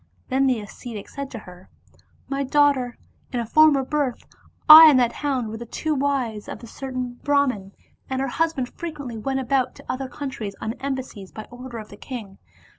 Then 0.29 0.47
the 0.47 0.59
ascetic 0.59 1.07
said 1.07 1.29
to 1.29 1.37
her," 1.37 1.69
My 2.27 2.43
daughter, 2.43 2.97
in 3.31 3.39
a 3.39 3.45
former 3.45 3.83
birth, 3.83 4.25
I 4.67 4.89
and 4.89 4.97
that 4.99 5.11
hound 5.13 5.47
were 5.49 5.57
the 5.57 5.67
two 5.67 5.93
wive$ 5.93 6.49
of 6.49 6.63
a 6.63 6.65
certaiq 6.65 6.89
87 6.89 6.89
Oriental 6.89 7.05
Mystery 7.05 7.17
Stories 7.19 7.21
Brahman. 7.21 7.71
And 8.09 8.21
our 8.23 8.27
husband 8.27 8.69
frequently 8.69 9.17
went 9.19 9.39
about 9.41 9.75
to 9.75 9.85
other 9.87 10.07
countries 10.09 10.55
on 10.59 10.73
embassies 10.79 11.31
by 11.31 11.45
order 11.51 11.77
of 11.77 11.89
the 11.89 11.97
king. 11.97 12.39